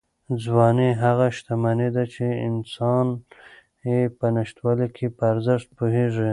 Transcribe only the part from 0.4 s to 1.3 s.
ځواني هغه